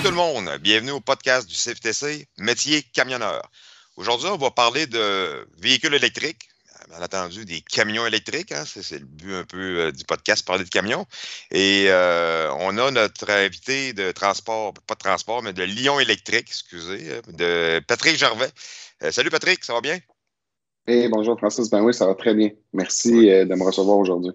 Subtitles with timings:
[0.00, 3.42] Salut tout le monde, bienvenue au podcast du CFTC, métier camionneur.
[3.96, 6.48] Aujourd'hui, on va parler de véhicules électriques,
[6.88, 10.64] bien entendu des camions électriques, hein, c'est le but un peu euh, du podcast, parler
[10.64, 11.04] de camions.
[11.50, 16.48] Et euh, on a notre invité de transport, pas de transport, mais de Lyon électrique,
[16.48, 18.50] excusez, euh, de Patrick Gervais.
[19.10, 19.98] salut Patrick, ça va bien?
[20.86, 22.48] Hey, bonjour Francis, ben oui, ça va très bien.
[22.72, 24.32] Merci de me recevoir aujourd'hui.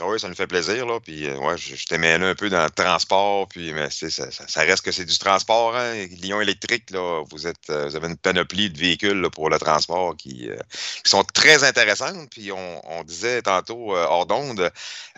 [0.00, 0.86] Ah oui, ça nous fait plaisir.
[0.86, 0.98] Là.
[0.98, 3.46] Puis, euh, ouais, je, je t'ai mêlé un peu dans le transport.
[3.48, 5.76] Puis, mais ça, ça, ça, reste que c'est du transport.
[5.76, 6.06] Hein.
[6.20, 10.16] Lyon électrique, là, vous, êtes, euh, vous avez une panoplie de véhicules pour le transport
[10.16, 10.56] qui, euh,
[11.04, 12.28] qui, sont très intéressantes.
[12.30, 14.68] Puis, on, on disait tantôt hors d'onde,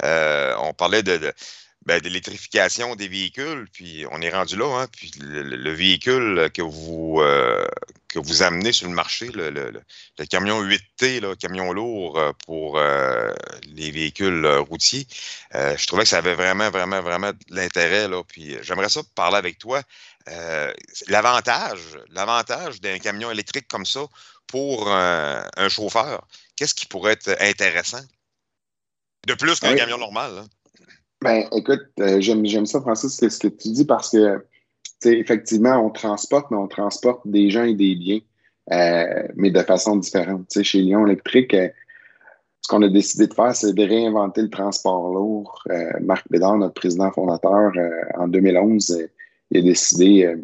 [0.03, 1.33] on parlait de, de
[1.87, 6.61] ben, de l'électrification des véhicules, puis on est rendu là, hein, puis le, véhicule que
[6.61, 7.65] vous euh,
[8.09, 12.79] que vous amenez sur le marché, le, le camion 8T, le camion lourd euh, pour
[12.79, 13.33] euh,
[13.69, 15.07] les véhicules routiers,
[15.53, 19.37] je trouvais que ça avait vraiment, vraiment, vraiment de l'intérêt, là, puis j'aimerais ça parler
[19.37, 19.81] avec toi.
[21.07, 24.05] l'avantage, l'avantage d'un camion électrique comme ça
[24.49, 26.27] pour un, chauffeur,
[26.57, 28.03] qu'est-ce qui pourrait être intéressant?
[29.27, 30.39] De plus qu'un camion normal.
[30.39, 30.49] Hein?
[31.23, 34.45] Ben, écoute, euh, j'aime ça, Francis, ce que tu dis parce que,
[35.05, 38.21] effectivement, on transporte, mais on transporte des gens et des biens,
[38.73, 40.47] euh, mais de façon différente.
[40.63, 41.69] chez Lyon Électrique, euh,
[42.61, 45.63] ce qu'on a décidé de faire, c'est de réinventer le transport lourd.
[46.01, 47.71] Marc Bédard, notre président fondateur,
[48.19, 49.07] en 2011,
[49.53, 50.35] il a décidé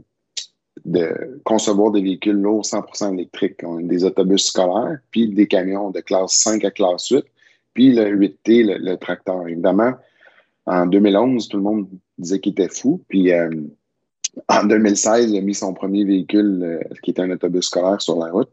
[0.85, 3.61] de concevoir des véhicules lourds 100% électriques.
[3.65, 7.25] On a des autobus scolaires, puis des camions de classe 5 à classe 8,
[7.75, 9.49] puis le 8T, le tracteur.
[9.49, 9.95] Évidemment,
[10.67, 13.03] en 2011, tout le monde disait qu'il était fou.
[13.09, 13.51] Puis euh,
[14.49, 18.19] en 2016, il a mis son premier véhicule, euh, qui était un autobus scolaire, sur
[18.19, 18.51] la route.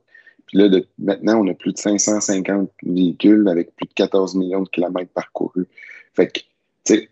[0.47, 4.69] Puis là, maintenant, on a plus de 550 véhicules avec plus de 14 millions de
[4.69, 5.67] kilomètres parcourus.
[6.13, 7.09] Fait que, tu sais,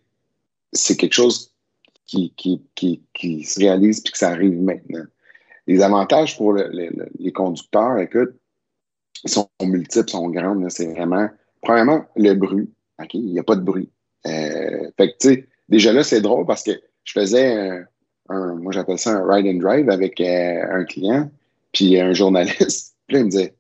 [0.73, 1.53] c'est quelque chose
[2.07, 2.61] qui, qui,
[3.13, 5.03] qui, se réalise puis que ça arrive maintenant.
[5.67, 8.33] Les avantages pour les conducteurs, écoute,
[9.25, 10.69] sont multiples, sont grands.
[10.69, 11.29] C'est vraiment,
[11.61, 12.69] premièrement, le bruit.
[12.99, 13.13] OK?
[13.13, 13.89] Il n'y a pas de bruit.
[14.25, 16.71] Euh, fait que, tu sais, déjà là, c'est drôle parce que
[17.03, 17.85] je faisais
[18.29, 21.29] un, moi j'appelle ça un ride and drive avec euh, un client,
[21.73, 22.95] puis un journaliste.
[23.07, 23.53] Puis là, il me disait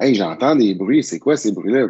[0.00, 1.88] Hey, j'entends des bruits, c'est quoi ces bruits-là?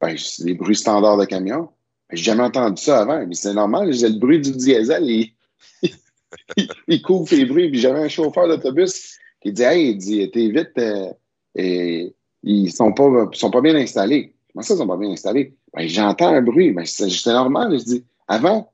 [0.00, 1.68] Ben, c'est bruits standards de camion.
[2.10, 5.32] Ben, j'ai jamais entendu ça avant, mais c'est normal, le bruit du diesel, il,
[6.88, 10.48] il, couvre les bruits, puis j'avais un chauffeur d'autobus qui dit Hey, il dit, t'es
[10.48, 11.12] vite, euh,
[11.54, 12.12] et
[12.42, 14.34] ils sont pas, sont pas bien installés.
[14.52, 15.54] Comment ça, ils sont pas bien installés?
[15.74, 16.72] Ben, j'entends un bruit.
[16.72, 17.78] Ben, c'est normal.
[17.78, 18.72] Je dis, avant,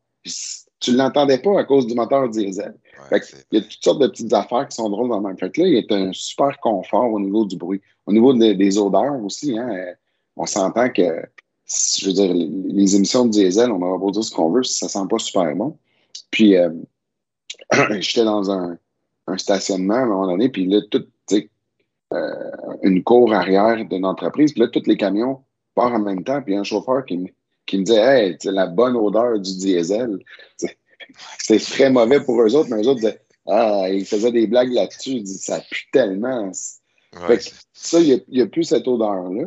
[0.81, 2.75] tu ne l'entendais pas à cause du moteur diesel.
[3.13, 3.21] il
[3.53, 5.39] y a toutes sortes de petites affaires qui sont drôles dans le même.
[5.39, 7.81] Fait là, il y a un super confort au niveau du bruit.
[8.07, 9.95] Au niveau des odeurs aussi, hein,
[10.37, 11.23] on s'entend que,
[11.67, 14.89] je veux dire, les, émissions de diesel, on aura beau dire ce qu'on veut, ça
[14.89, 15.77] sent pas super bon.
[16.31, 16.71] Puis, euh,
[18.01, 18.79] j'étais dans un,
[19.37, 21.05] stationnement à un moment donné, puis là, tout,
[22.15, 22.51] euh,
[22.83, 25.43] une cour arrière d'une entreprise, puis là, tous les camions
[25.87, 27.29] en même temps, puis un chauffeur qui, me,
[27.67, 30.19] qui me dit Hey, c'est la bonne odeur du diesel.
[31.39, 34.73] C'est très mauvais pour eux autres, mais eux autres disaient Ah, ils faisaient des blagues
[34.73, 35.13] là-dessus.
[35.13, 36.51] Ils disaient Ça pue tellement.
[36.53, 39.47] ça, il n'y a, plus cette odeur-là.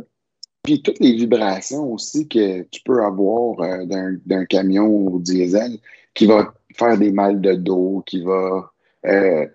[0.63, 3.85] Puis toutes les vibrations aussi que tu peux avoir euh,
[4.25, 5.77] d'un camion au diesel
[6.13, 8.71] qui va faire des mal de dos, qui va
[9.05, 9.47] euh,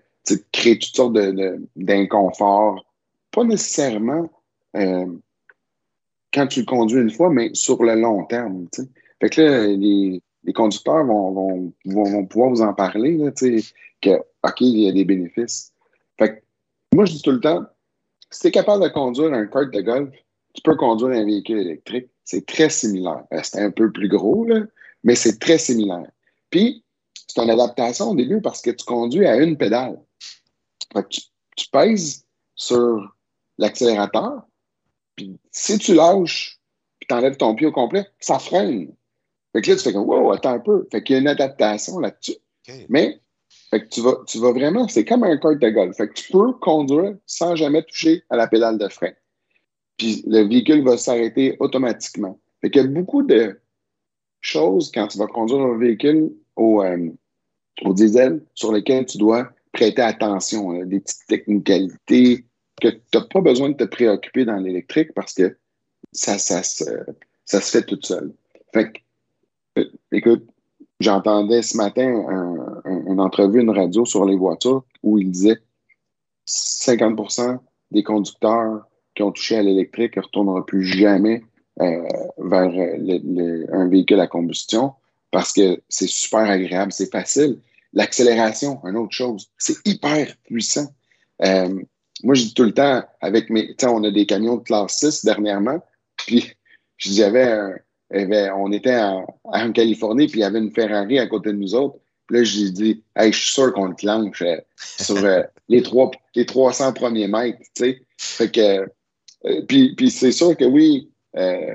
[0.51, 1.17] créer toutes sortes
[1.75, 2.75] d'inconforts.
[2.75, 2.81] De,
[3.31, 4.29] pas nécessairement
[4.75, 5.05] euh,
[6.37, 8.67] quand tu le conduis une fois, mais sur le long terme.
[9.19, 10.21] Fait que là, les,
[10.53, 13.17] conducteurs vont, vont, pouvoir vous en parler,
[14.01, 15.73] que, OK, il y a des bénéfices.
[16.19, 16.41] Fait que,
[16.93, 17.65] moi, je dis tout le temps,
[18.29, 20.13] si tu es capable de conduire un kart de golf,
[20.53, 22.07] tu peux conduire un véhicule électrique.
[22.23, 23.23] C'est très similaire.
[23.33, 24.61] Euh, c'est un peu plus gros, là,
[25.03, 26.09] mais c'est très similaire.
[26.51, 26.83] Puis,
[27.27, 29.99] c'est une adaptation au début parce que tu conduis à une pédale.
[31.09, 31.21] Tu,
[31.55, 33.15] tu pèses sur
[33.57, 34.43] l'accélérateur,
[35.17, 36.59] puis si tu lâches,
[36.99, 38.93] puis t'enlèves ton pied au complet, ça freine.
[39.51, 40.87] Fait que là, tu fais comme, wow, attends un peu.
[40.91, 42.37] Fait qu'il y a une adaptation là-dessus.
[42.89, 43.19] Mais,
[43.69, 45.97] fait que tu vas, tu vas vraiment, c'est comme un kart de golf.
[45.97, 49.11] Fait que tu peux conduire sans jamais toucher à la pédale de frein.
[49.97, 52.39] Puis le véhicule va s'arrêter automatiquement.
[52.61, 53.59] Fait qu'il y a beaucoup de
[54.41, 57.09] choses quand tu vas conduire un véhicule au, euh,
[57.83, 60.83] au diesel sur lesquelles tu dois prêter attention.
[60.85, 62.45] des petites technicalités,
[62.81, 65.57] que tu n'as pas besoin de te préoccuper dans l'électrique parce que
[66.11, 66.83] ça, ça, se,
[67.45, 68.33] ça se fait tout seul.
[68.73, 68.99] Fait que,
[69.79, 70.47] euh, écoute,
[70.99, 72.25] j'entendais ce matin
[72.85, 75.59] une entrevue, une radio sur les voitures où il disait
[76.47, 77.59] 50%
[77.91, 81.43] des conducteurs qui ont touché à l'électrique ne retourneront plus jamais
[81.81, 82.03] euh,
[82.37, 82.71] vers
[83.71, 84.93] un véhicule à combustion
[85.31, 87.59] parce que c'est super agréable, c'est facile.
[87.93, 89.49] L'accélération, une autre chose.
[89.57, 90.87] C'est hyper puissant.
[91.43, 91.81] Euh,
[92.23, 93.75] moi, je dis tout le temps, avec mes.
[93.83, 95.83] on a des camions de classe 6 dernièrement,
[96.17, 96.51] puis
[96.97, 101.57] je disais, on était en, Californie, puis il y avait une Ferrari à côté de
[101.57, 101.97] nous autres.
[102.27, 105.81] Puis là, j'ai dit, hey, je suis sûr qu'on le clenche euh, sur euh, les,
[105.81, 107.59] trois, les 300 premiers mètres.
[108.17, 108.89] Fait que,
[109.67, 111.09] puis, puis c'est sûr que oui,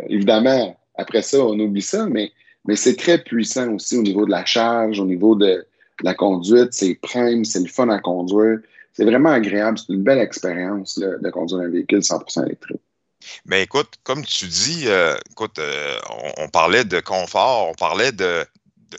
[0.09, 2.33] évidemment, après ça, on oublie ça, mais,
[2.67, 5.67] mais c'est très puissant aussi au niveau de la charge, au niveau de,
[6.03, 6.73] la conduite.
[6.73, 8.59] C'est prime, c'est le fun à conduire.
[8.93, 9.79] C'est vraiment agréable.
[9.79, 12.81] C'est une belle expérience de conduire un véhicule 100% électrique.
[13.47, 15.99] Mais écoute, comme tu dis, euh, écoute, euh,
[16.39, 18.45] on, parlait de confort, on parlait de,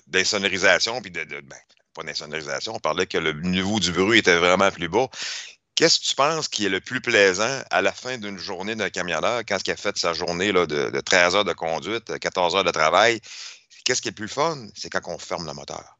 [0.07, 1.57] d'insonorisation, puis de, ben,
[1.93, 5.07] pas d'insonorisation, on parlait que le niveau du bruit était vraiment plus bas.
[5.75, 8.89] Qu'est-ce que tu penses qui est le plus plaisant à la fin d'une journée d'un
[8.89, 12.63] camionneur, quand il a fait sa journée là, de, 13 heures de conduite, 14 heures
[12.63, 13.19] de travail?
[13.83, 14.67] Qu'est-ce qui est le plus fun?
[14.75, 15.97] C'est quand on ferme le moteur.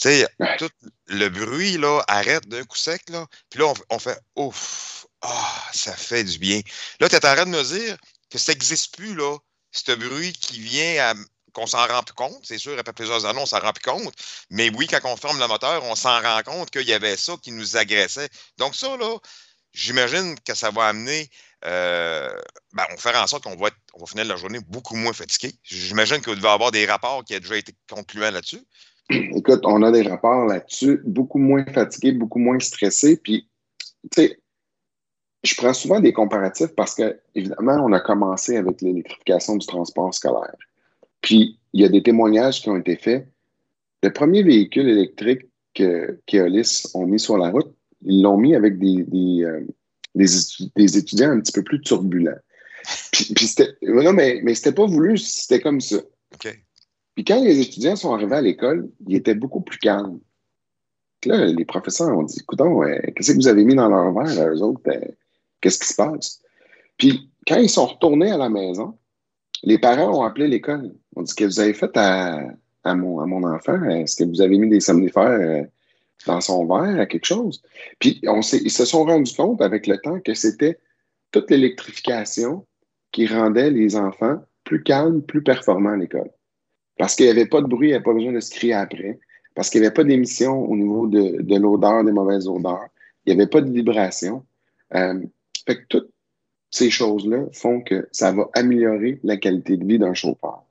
[0.00, 0.26] Tu sais,
[0.58, 0.70] tout
[1.08, 5.94] le bruit là, arrête d'un coup sec, là, puis là, on, fait ouf, ah, ça
[5.94, 6.62] fait du bien.
[7.00, 7.98] Là, tu es en train de me dire
[8.30, 9.36] que ça n'existe plus, là,
[9.72, 11.14] ce bruit qui vient à,
[11.52, 12.40] qu'on s'en rend plus compte.
[12.44, 14.14] C'est sûr, après plusieurs années, on s'en rend plus compte.
[14.48, 17.36] Mais oui, quand on ferme le moteur, on s'en rend compte qu'il y avait ça
[17.42, 18.30] qui nous agressait.
[18.56, 19.18] Donc, ça, là,
[19.74, 21.28] j'imagine que ça va amener.
[21.66, 22.34] Euh,
[22.72, 25.12] ben, on va faire en sorte qu'on va, on va finir la journée beaucoup moins
[25.12, 25.54] fatigué.
[25.62, 28.64] J'imagine qu'il va y avoir des rapports qui ont déjà été concluants là-dessus.
[29.34, 33.16] Écoute, on a des rapports là-dessus, beaucoup moins fatigué, beaucoup moins stressé.
[33.16, 33.48] Puis,
[34.12, 34.40] tu sais,
[35.42, 40.14] je prends souvent des comparatifs parce que, évidemment, on a commencé avec l'électrification du transport
[40.14, 40.54] scolaire.
[41.22, 43.26] Puis, il y a des témoignages qui ont été faits.
[44.02, 47.72] Le premier véhicule électrique que Keolis ont mis sur la route,
[48.02, 49.66] ils l'ont mis avec des, des, euh,
[50.76, 52.38] étudiants un petit peu plus turbulents.
[53.12, 55.98] Puis, puis c'était, non, mais, mais c'était pas voulu, c'était comme ça.
[57.14, 60.20] Puis quand les étudiants sont arrivés à l'école, ils étaient beaucoup plus calmes.
[61.26, 62.80] là, les professeurs ont dit, écoutons,
[63.14, 64.80] qu'est-ce que vous avez mis dans leur verre, eux autres?
[64.88, 65.00] Euh,
[65.60, 66.40] qu'est-ce qui se passe?
[66.96, 68.96] Puis quand ils sont retournés à la maison,
[69.62, 70.94] les parents ont appelé l'école.
[71.16, 73.82] On dit, qu'est-ce que vous avez fait à, mon, enfant?
[73.84, 75.62] Est-ce que vous avez mis des somnifères euh,
[76.26, 77.62] dans son verre, à quelque chose?
[77.98, 80.78] Puis ils se sont rendus compte avec le temps que c'était
[81.32, 82.66] toute l'électrification
[83.12, 86.30] qui rendait les enfants plus calmes, plus performants à l'école.
[87.00, 88.74] Parce qu'il n'y avait pas de bruit, il n'y avait pas besoin de se crier
[88.74, 89.18] après.
[89.54, 92.88] Parce qu'il n'y avait pas d'émission au niveau de, de l'odeur, des mauvaises odeurs.
[93.24, 94.44] Il n'y avait pas de vibration.
[94.94, 95.18] Euh,
[95.66, 96.10] fait que toutes
[96.70, 100.62] ces choses-là font que ça va améliorer la qualité de vie d'un chauffeur.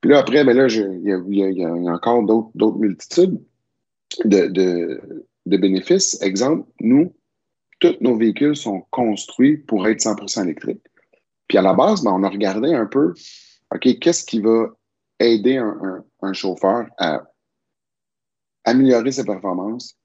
[0.00, 3.40] Puis là, après, là, il y, a encore d'autres multitudes
[4.24, 6.22] de, de, bénéfices.
[6.22, 7.12] Exemple, nous,
[7.80, 10.86] tous nos véhicules sont construits pour être 100% électriques.
[11.48, 13.12] Puis à la base, ben, on a regardé un peu,
[13.74, 14.68] OK, qu'est-ce qui va
[15.24, 17.22] aider un, chauffeur à
[18.64, 19.96] améliorer ses performances,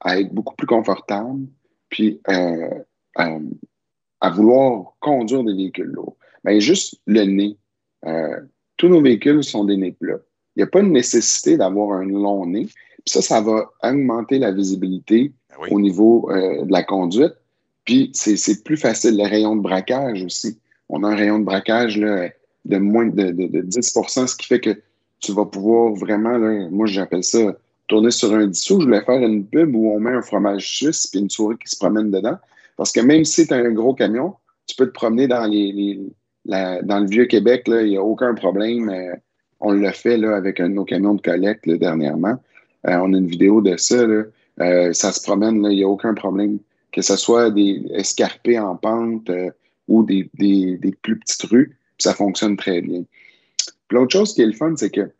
[0.00, 1.46] à être beaucoup plus confortable,
[1.88, 2.84] puis euh,
[3.16, 6.16] à, vouloir conduire des véhicules lourds.
[6.44, 7.56] Bien, juste le nez.
[8.04, 8.40] Euh,
[8.76, 10.20] tous nos véhicules sont des nez plats.
[10.56, 12.66] Il n'y a pas une nécessité d'avoir un long nez.
[12.66, 17.34] Puis ça, ça va augmenter la visibilité ben au niveau euh, de la conduite.
[17.84, 20.60] Puis c'est plus facile, le rayon de braquage aussi.
[20.88, 22.28] On a un rayon de braquage là,
[22.64, 24.80] de moins de, de, 10 ce qui fait que
[25.20, 27.56] tu vas pouvoir vraiment, là, moi j'appelle ça
[27.88, 28.80] tourner sur un dissous.
[28.80, 31.68] Je voulais faire une pub où on met un fromage suisse puis une souris qui
[31.68, 32.38] se promène dedans.
[32.76, 34.34] Parce que même si tu as un gros camion,
[34.66, 36.00] tu peux te promener dans les,
[36.44, 38.88] dans le vieux Québec, il n'y a aucun problème.
[38.88, 39.14] Euh,
[39.60, 42.36] on l'a fait là, avec un de nos camions de collecte dernièrement.
[42.88, 44.04] Euh, on a une vidéo de ça.
[44.60, 46.58] Euh, ça se promène, il n'y a aucun problème.
[46.90, 49.30] Que ce soit des escarpés en pente
[49.88, 53.04] ou des, des, plus petites rues, ça fonctionne très bien.
[53.90, 55.10] L'autre chose qui est le fun, c'est que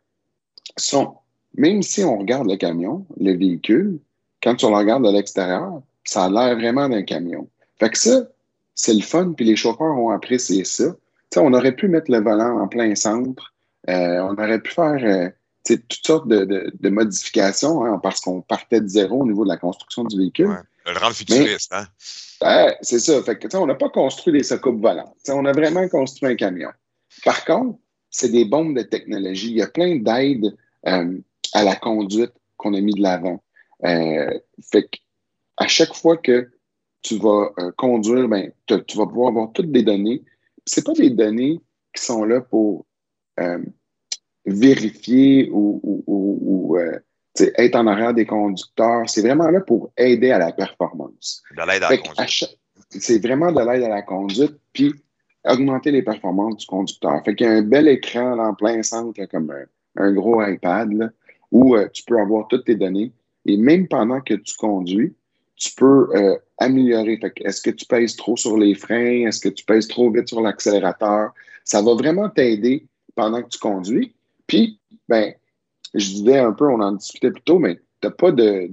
[1.55, 3.99] même si on regarde le camion, le véhicule,
[4.41, 7.47] quand tu le regardes de l'extérieur, ça a l'air vraiment d'un camion.
[7.79, 8.27] Fait que ça,
[8.75, 10.95] c'est le fun, puis les chauffeurs ont apprécié ça.
[11.37, 13.53] on aurait pu mettre le volant en plein centre,
[13.89, 15.29] euh, on aurait pu faire euh,
[15.65, 20.03] toutes sortes de, modifications hein, parce qu'on partait de zéro au niveau de la construction
[20.03, 20.57] du véhicule.
[20.85, 21.87] Le rendre futuriste, hein?
[22.81, 23.23] c'est ça.
[23.23, 25.15] Fait que, on n'a pas construit des secoupes volantes.
[25.29, 26.69] on a vraiment construit un camion.
[27.23, 29.51] Par contre, c'est des bombes de technologie.
[29.51, 30.55] Il y a plein d'aides
[30.87, 31.17] euh,
[31.53, 33.43] à la conduite qu'on a mis de l'avant.
[33.85, 34.39] Euh,
[34.71, 34.89] fait
[35.57, 36.51] à chaque fois que
[37.01, 40.23] tu vas euh, conduire, ben, tu vas pouvoir avoir toutes des données.
[40.65, 41.59] C'est pas des données
[41.93, 42.85] qui sont là pour
[44.45, 46.77] vérifier ou,
[47.39, 49.09] être en arrière des conducteurs.
[49.09, 51.43] C'est vraiment là pour aider à la performance.
[51.55, 52.59] De l'aide à la conduite.
[52.89, 54.93] C'est vraiment de l'aide à la conduite, puis
[55.45, 57.21] augmenter les performances du conducteur.
[57.25, 59.53] Fait qu'il y a un bel écran en plein centre, comme
[59.97, 61.11] un, gros iPad,
[61.51, 63.11] où euh, tu peux avoir toutes tes données.
[63.45, 65.13] Et même pendant que tu conduis,
[65.55, 67.19] tu peux euh, améliorer.
[67.37, 69.27] Est-ce que tu pèses trop sur les freins?
[69.27, 71.33] Est-ce que tu pèses trop vite sur l'accélérateur?
[71.63, 74.13] Ça va vraiment t'aider pendant que tu conduis.
[74.47, 75.33] Puis, ben,
[75.93, 78.69] je disais un peu, on en discutait plus tôt, mais tu n'as pas de,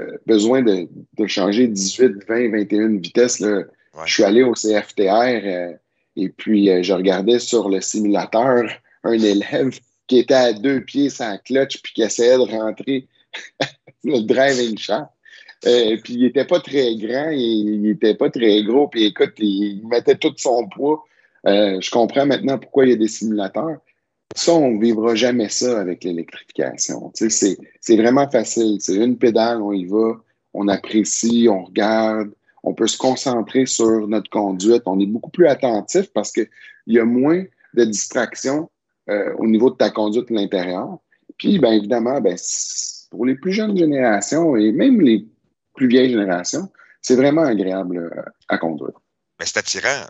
[0.00, 0.88] euh, besoin de,
[1.26, 3.40] changer 18, 20, 21 vitesses.
[3.40, 3.62] Là.
[4.04, 5.72] Je suis allé au CFTR euh,
[6.16, 8.64] et puis je regardais sur le simulateur
[9.04, 13.08] un élève qui était à deux pieds sans clutch puis qui essayait de rentrer
[14.04, 15.10] le driving shaft.
[15.64, 19.86] Euh, puis il n'était pas très grand, il n'était pas très gros, puis écoute, il,
[19.86, 21.04] mettait tout son poids.
[21.46, 23.78] Euh, je comprends maintenant pourquoi il y a des simulateurs.
[24.36, 27.10] Ça, on ne vivra jamais ça avec l'électrification.
[27.14, 28.76] c'est vraiment facile.
[28.80, 30.20] C'est une pédale, on y va,
[30.52, 32.30] on apprécie, on regarde,
[32.62, 34.82] on peut se concentrer sur notre conduite.
[34.84, 36.48] On est beaucoup plus attentif parce qu'il
[36.86, 38.68] y a moins de distractions
[39.08, 40.98] euh, au niveau de ta conduite à l'intérieur.
[41.38, 42.36] Puis, bien évidemment, ben,
[43.10, 45.26] pour les plus jeunes générations et même les
[45.74, 46.68] plus vieilles générations,
[47.00, 49.00] c'est vraiment agréable euh, à conduire.
[49.38, 50.06] Mais c'est attirant.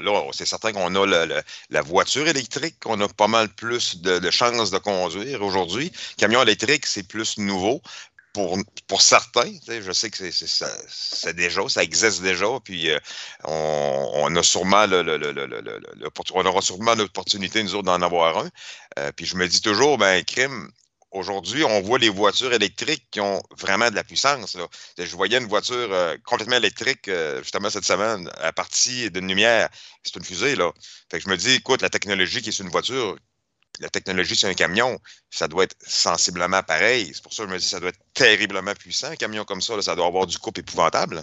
[0.00, 1.26] là, c'est certain qu'on a
[1.70, 5.92] la voiture électrique, qu'on a pas mal plus de, chances de conduire aujourd'hui.
[6.16, 7.82] Camion électrique, c'est plus nouveau.
[8.32, 12.98] Pour, pour certains, je sais que c'est déjà, ça existe déjà, puis euh,
[13.44, 15.02] on, a sûrement le,
[16.32, 18.50] on aura sûrement l'opportunité, nous autres, d'en avoir un.
[18.98, 20.68] Euh, puis je me dis toujours, ben, crime,
[21.14, 24.58] aujourd'hui, on voit les voitures électriques qui ont vraiment de la puissance.
[24.98, 29.68] Je voyais une voiture euh, complètement électrique, euh, justement, cette semaine, à partir d'une lumière.
[30.02, 30.72] C'est une fusée, là.
[31.12, 33.16] Je me dis, écoute, la technologie qui est sur une voiture,
[33.80, 34.98] la technologie sur un camion,
[35.30, 37.12] ça doit être sensiblement pareil.
[37.14, 39.62] C'est pour ça que je me dis, ça doit être terriblement puissant, un camion comme
[39.62, 39.80] ça.
[39.80, 41.22] ça doit avoir du couple épouvantable.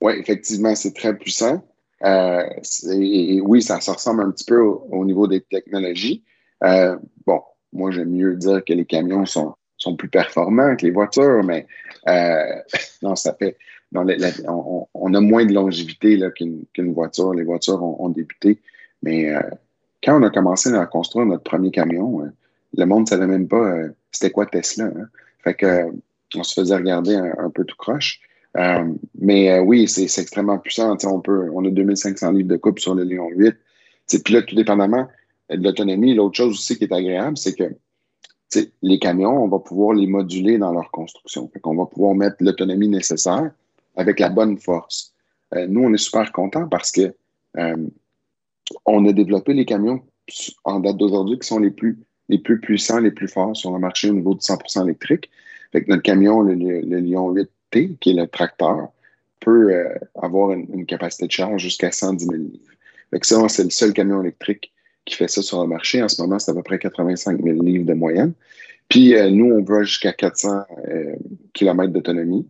[0.00, 1.66] Oui, effectivement, c'est très puissant.
[2.04, 2.44] Euh,
[2.92, 6.24] oui, ça se ressemble un petit peu au, niveau des technologies.
[6.60, 7.40] bon,
[7.76, 11.66] moi, j'aime mieux dire que les camions sont, sont plus performants que les voitures, mais
[12.08, 12.60] euh,
[13.02, 13.56] non, ça fait.
[13.94, 17.34] on, a moins de longévité qu'une voiture.
[17.34, 18.60] Les voitures ont, débuté.
[19.02, 19.40] Mais euh,
[20.02, 22.30] quand on a commencé à construire notre premier camion, euh,
[22.76, 23.74] le monde ne savait même pas
[24.10, 24.86] c'était quoi Tesla.
[24.86, 25.08] Hein.
[25.44, 25.86] Fait que
[26.34, 28.20] on se faisait regarder un, peu tout croche.
[29.20, 30.96] mais oui, c'est extrêmement puissant.
[31.04, 33.54] on, peut, on a 2500 livres de coupe sur le Lion 8.
[34.24, 35.08] Puis là, tout dépendamment,
[35.50, 36.14] l'autonomie.
[36.14, 37.76] L'autre chose aussi qui est agréable, c'est que
[38.82, 41.50] les camions, on va pouvoir les moduler dans leur construction.
[41.64, 43.50] On va pouvoir mettre l'autonomie nécessaire
[43.96, 45.12] avec la bonne force.
[45.54, 47.14] Euh, nous, on est super contents parce que
[47.56, 47.86] euh,
[48.84, 50.02] on a développé les camions
[50.64, 51.98] en date d'aujourd'hui qui sont les plus,
[52.28, 55.30] les plus puissants, les plus forts sur le marché au niveau de 100% électrique.
[55.72, 58.88] Fait notre camion, le, Lion 8T, qui est le tracteur,
[59.40, 62.72] peut euh, avoir une, capacité de charge jusqu'à 110 000 livres.
[63.10, 64.72] Fait ça, c'est le seul camion électrique
[65.06, 66.02] qui fait ça sur le marché.
[66.02, 68.34] En ce moment, c'est à peu près 85 000 livres de moyenne.
[68.88, 71.14] Puis euh, nous, on va jusqu'à 400 euh,
[71.54, 72.46] km d'autonomie.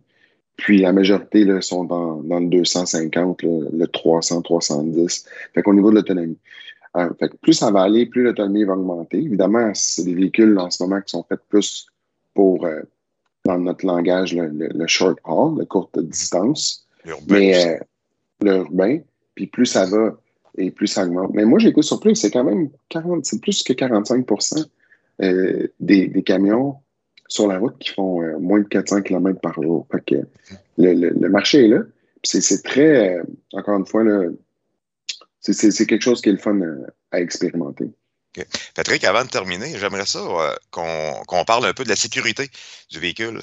[0.57, 5.25] Puis la majorité là, sont dans, dans, le 250, le 300, 310.
[5.53, 6.37] Fait qu'au niveau de l'autonomie.
[6.95, 9.17] Euh, fait que plus ça va aller, plus l'autonomie va augmenter.
[9.17, 11.85] Évidemment, c'est des véhicules en ce moment qui sont faits plus
[12.33, 12.67] pour,
[13.45, 16.87] dans notre langage, le, short haul, la courte distance.
[17.29, 17.79] Mais
[18.41, 18.99] l'urbain.
[19.35, 20.17] Puis plus ça va,
[20.57, 21.31] et plus ça augmente.
[21.33, 24.25] Mais moi, j'ai été surpris, c'est quand même 40, c'est plus que 45
[25.21, 26.75] euh, des, camions
[27.27, 29.87] sur la route qui font euh, moins de 400 km par jour.
[30.05, 30.15] Que
[30.77, 31.81] le, marché est là.
[32.23, 33.23] C'est très, euh,
[33.53, 34.03] encore une fois,
[35.39, 36.59] c'est quelque chose qui est le fun
[37.11, 37.89] à expérimenter.
[38.75, 42.49] Patrick, avant de terminer, j'aimerais ça euh, qu'on parle un peu de la sécurité
[42.89, 43.41] du véhicule.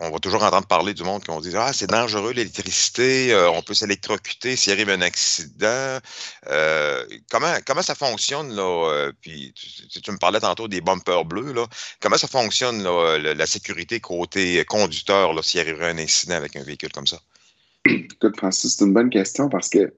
[0.00, 3.50] on va toujours entendre parler du monde qui vont dire Ah, c'est dangereux l'électricité, euh,
[3.50, 5.98] on peut s'électrocuter s'il arrive un accident.
[6.48, 9.10] Euh, comment, comment ça fonctionne là?
[9.20, 11.52] puis tu, me parlais tantôt des bumpers bleus.
[11.52, 11.66] Là.
[12.00, 17.06] Comment ça fonctionne la, sécurité côté conducteur s'il arriverait un incident avec un véhicule comme
[17.06, 17.20] ça?
[17.88, 19.92] Écoute, Francis, c'est une bonne question parce que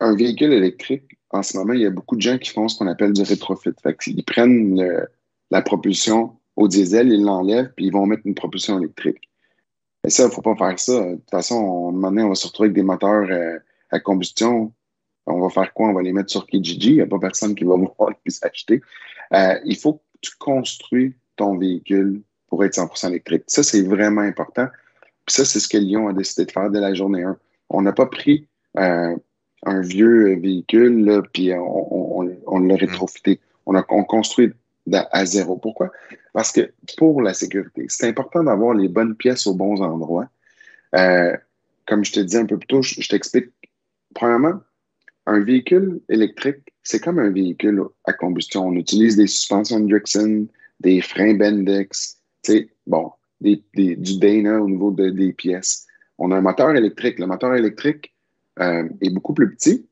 [0.00, 2.78] un véhicule électrique, en ce moment, il y a beaucoup de gens qui font ce
[2.78, 3.70] qu'on appelle du rétrofit.
[3.82, 5.06] Fait ils prennent
[5.50, 9.28] la propulsion au diesel, ils l'enlèvent, puis ils vont mettre une propulsion électrique.
[10.04, 11.04] Et ça, il ne faut pas faire ça.
[11.04, 13.58] De toute façon, on, on va se retrouver avec des moteurs euh,
[13.90, 14.72] à combustion.
[15.26, 15.88] On va faire quoi?
[15.88, 16.90] On va les mettre sur Kijiji.
[16.90, 18.80] Il n'y a pas personne qui va vouloir les acheter.
[19.34, 23.44] Euh, il faut que tu construis ton véhicule pour être 100% électrique.
[23.46, 24.66] Ça, c'est vraiment important.
[25.26, 27.36] Puis ça, c'est ce que Lyon a décidé de faire dès la journée 1.
[27.70, 29.14] On n'a pas pris euh,
[29.64, 32.72] un vieux véhicule, puis on, l'a mm.
[32.72, 33.40] rétrofité.
[33.66, 34.52] On a construit
[34.94, 35.56] à zéro.
[35.56, 35.92] Pourquoi?
[36.32, 40.28] Parce que pour la sécurité, c'est important d'avoir les bonnes pièces aux bons endroits.
[40.94, 41.36] Euh,
[41.86, 43.50] comme je te disais un peu plus tôt, je, t'explique.
[44.14, 44.60] Premièrement,
[45.26, 48.66] un véhicule électrique, c'est comme un véhicule à combustion.
[48.66, 50.46] On utilise des suspensions Dixon,
[50.80, 52.18] des freins Bendix,
[52.86, 55.86] bon, des, du Dana au niveau des pièces.
[56.18, 57.18] On a un moteur électrique.
[57.18, 58.14] Le moteur électrique
[58.60, 59.86] euh, est beaucoup plus petit,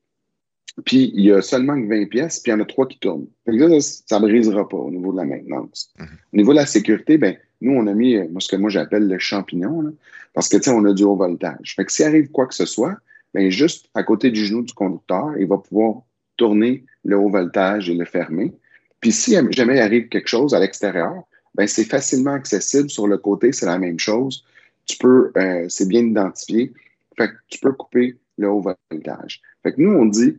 [0.85, 3.27] puis il y a seulement 20 pièces, puis il y en a trois qui tournent.
[3.45, 5.91] ça ne brisera pas au niveau de la maintenance.
[5.99, 6.07] Mhm.
[6.33, 9.07] Au niveau de la sécurité, ben, nous, on a mis euh, ce que moi j'appelle
[9.07, 9.93] le champignon,
[10.33, 11.73] parce que on a du haut voltage.
[11.75, 12.97] Fait que s'il arrive quoi que ce soit,
[13.33, 16.01] ben, juste à côté du genou du conducteur, il va pouvoir
[16.37, 18.53] tourner le haut voltage et le fermer.
[19.01, 21.23] Puis si jamais il arrive quelque chose à l'extérieur,
[21.55, 22.89] ben, c'est facilement accessible.
[22.89, 24.45] Sur le côté, c'est la même chose.
[24.85, 26.71] Tu peux, euh, c'est bien identifié.
[27.17, 29.41] Fait que tu peux couper le haut voltage.
[29.63, 30.37] Fait que nous, on dit,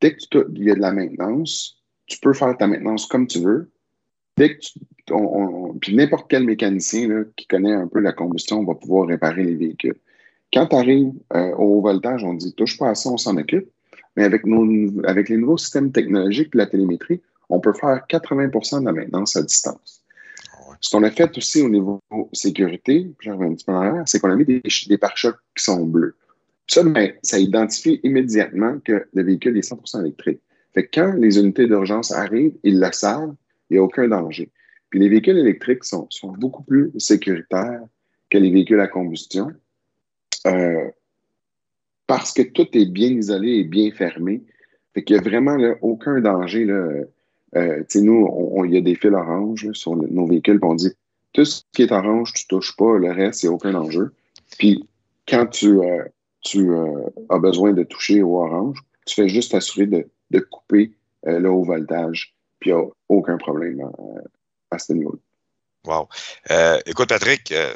[0.00, 3.70] dès qu'il y a de la maintenance, tu peux faire ta maintenance comme tu veux.
[4.36, 4.78] Dès que tu,
[5.80, 9.96] puis n'importe quel mécanicien qui connaît un peu la combustion va pouvoir réparer les véhicules.
[10.52, 13.36] Quand tu arrives euh, au haut voltage, on dit touche pas à ça, on s'en
[13.36, 13.68] occupe.
[14.16, 14.66] Mais avec, nos,
[15.04, 19.36] avec les nouveaux systèmes technologiques et la télémétrie, on peut faire 80% de la maintenance
[19.36, 20.02] à distance.
[20.80, 22.00] Ce qu'on a fait aussi au niveau
[22.32, 25.38] sécurité, je reviens un petit peu en arrière, c'est qu'on a mis des, des pare-chocs
[25.56, 26.16] qui sont bleus.
[26.68, 30.40] Ça, ben, ça identifie immédiatement que le véhicule est 100% électrique.
[30.74, 33.34] Fait que quand les unités d'urgence arrivent, ils le savent,
[33.70, 34.50] il n'y a aucun danger.
[34.90, 37.80] Puis les véhicules électriques sont, sont, beaucoup plus sécuritaires
[38.30, 39.50] que les véhicules à combustion
[40.46, 40.90] euh,
[42.06, 44.42] parce que tout est bien isolé et bien fermé.
[44.94, 46.64] Fait qu'il n'y a vraiment là, aucun danger.
[46.64, 47.04] Là,
[47.56, 50.92] euh, nous, il y a des fils orange sur nos véhicules, on dit
[51.32, 54.12] tout ce qui est orange, tu touches pas, le reste, il n'y a aucun enjeu.
[54.58, 54.88] Puis
[55.26, 56.04] quand tu, euh,
[56.48, 60.92] tu euh, as besoin de toucher au orange, tu fais juste t'assurer de, de, couper
[61.24, 63.82] le haut voltage, puis il n'y a aucun problème
[64.70, 65.18] à ce niveau-là.
[65.88, 66.08] Wow.
[66.50, 67.74] Euh, écoute, Patrick, euh,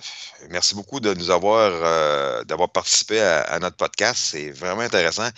[0.51, 4.19] merci beaucoup de nous avoir euh, d'avoir participé à, notre podcast.
[4.19, 5.29] C'est vraiment intéressant.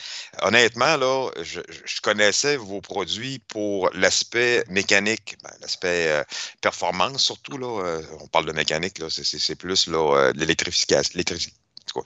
[0.43, 1.61] Honnêtement, là, je,
[2.03, 6.25] connaissais vos produits pour l'aspect mécanique, ben, l'aspect
[6.62, 7.59] performance surtout.
[7.59, 11.20] Là, on parle de mécanique, là, c'est, plus là, l'électrification,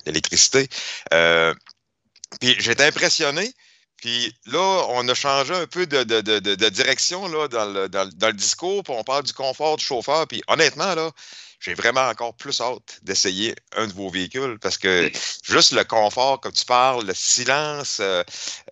[0.07, 0.69] l'électricité.
[2.41, 3.53] puis j'étais impressionné
[3.99, 8.85] puis là, on a changé un peu de, direction là, dans, le, dans, le discours,
[8.85, 10.27] puis on parle du confort du chauffeur.
[10.29, 11.11] Puis honnêtement, là,
[11.61, 15.11] j'ai vraiment encore plus hâte d'essayer un de vos véhicules parce que
[15.43, 18.23] juste le confort, comme tu parles, le silence, euh,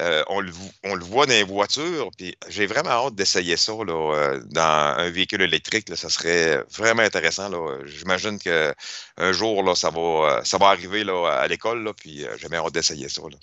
[0.02, 0.52] euh, on, le,
[0.84, 2.10] on, le, voit dans les voitures.
[2.16, 5.88] Puis j'ai vraiment hâte d'essayer ça là, euh, dans un véhicule électrique.
[5.88, 7.50] Là, ça serait vraiment intéressant.
[7.84, 12.60] J'imagine qu'un jour, là, ça, va, ça va arriver là, à l'école, puis j'ai bien
[12.60, 13.22] hâte d'essayer ça.
[13.22, 13.36] Là.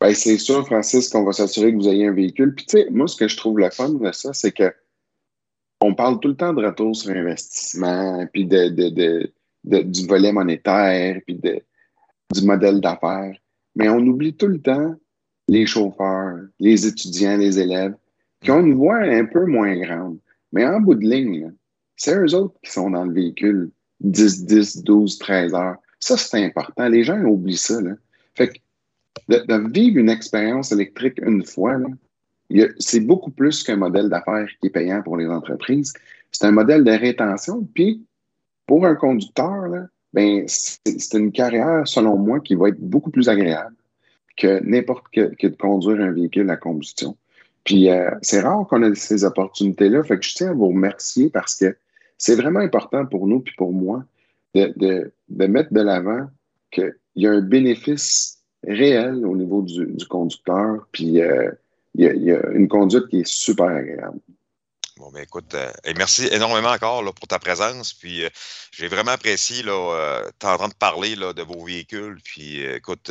[0.00, 2.54] Ben, c'est sûr, Francis, qu'on va s'assurer que vous ayez un véhicule.
[2.54, 4.72] Puis, tu sais, moi, ce que je trouve le fun de ça, c'est que
[5.80, 9.32] on parle tout le temps de retour sur investissement, puis de, de,
[9.64, 11.60] de, du volet monétaire, puis de,
[12.34, 13.36] du modèle d'affaires.
[13.76, 14.94] Mais on oublie tout le temps
[15.48, 17.94] les chauffeurs, les étudiants, les élèves,
[18.42, 20.18] qui ont une voix un peu moins grande.
[20.52, 21.52] Mais en bout de ligne,
[21.96, 25.76] c'est eux autres qui sont dans le véhicule 10, 10, 12, 13 heures.
[26.00, 26.88] Ça, c'est important.
[26.88, 27.80] Les gens oublient ça.
[27.80, 27.92] Là.
[28.34, 28.58] Fait que
[29.28, 31.76] de, vivre une expérience électrique une fois,
[32.78, 35.92] c'est beaucoup plus qu'un modèle d'affaires qui est payant pour les entreprises.
[36.30, 37.66] C'est un modèle de rétention.
[37.74, 38.04] Puis,
[38.66, 43.74] pour un conducteur, ben, c'est une carrière, selon moi, qui va être beaucoup plus agréable
[44.36, 47.16] que n'importe que, que, de conduire un véhicule à combustion.
[47.64, 50.02] Puis, euh, c'est rare qu'on ait ces opportunités-là.
[50.04, 51.76] Fait que je tiens à vous remercier parce que
[52.16, 54.04] c'est vraiment important pour nous puis pour moi
[54.54, 56.28] de, de, de mettre de l'avant
[56.70, 61.50] qu'il y a un bénéfice réel au niveau du, conducteur, puis euh,
[61.98, 64.20] il y, a une conduite qui est super agréable.
[64.98, 67.94] Bon, ben écoute, euh, et merci énormément encore là, pour ta présence.
[67.94, 68.28] Puis euh,
[68.72, 72.18] j'ai vraiment apprécié là, euh, de parler là, de vos véhicules.
[72.24, 73.10] Puis écoute,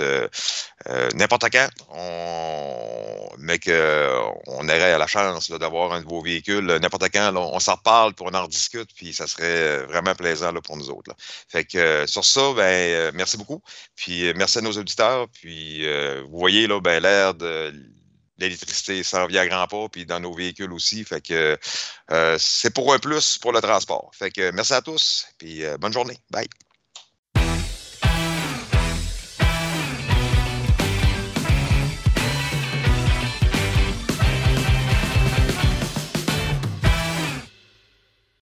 [1.16, 7.34] n'importe quand, on, mais qu'on aurait la chance d'avoir un de vos véhicules, n'importe quand,
[7.36, 11.14] on s'en reparle, pour on en discute, puis ça serait vraiment plaisant pour nous autres.
[11.48, 13.62] Fait que sur ça, ben merci beaucoup.
[13.96, 15.28] Puis merci à nos auditeurs.
[15.30, 15.86] Puis
[16.24, 17.74] vous voyez là, ben, l'air de
[18.40, 21.04] l'électricité s'en vient à grands pas, puis dans nos véhicules aussi.
[21.04, 21.58] Fait que
[22.12, 24.12] euh, c'est pour un plus pour le transport.
[24.14, 26.18] Fait que merci à tous, puis euh, bonne journée.
[26.32, 26.48] Bye.